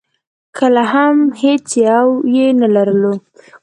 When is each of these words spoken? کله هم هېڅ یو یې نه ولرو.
کله 0.57 0.83
هم 0.93 1.17
هېڅ 1.41 1.65
یو 1.89 2.07
یې 2.35 2.47
نه 2.59 2.67
ولرو. 2.71 3.13